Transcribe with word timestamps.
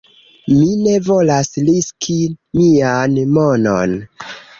"Mi 0.51 0.69
ne 0.85 0.93
volas 1.07 1.51
riski 1.67 2.15
mian 2.61 3.21
monon" 3.37 3.95